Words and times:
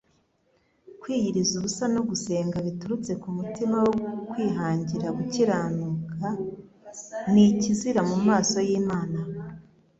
Kwiyiriza 0.99 1.53
ubusa 1.57 1.85
no 1.95 2.01
gusenga 2.09 2.57
biturutse 2.65 3.11
ku 3.21 3.27
mutima 3.37 3.75
wo 3.85 3.91
kwihangira 4.29 5.07
gukirauuka, 5.17 6.27
ni 7.31 7.43
ikizira 7.51 8.01
mu 8.09 8.17
maso 8.27 8.57
y'Imana. 8.67 9.19